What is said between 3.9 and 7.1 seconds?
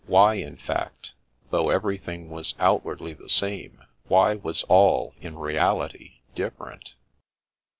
why was all in reality different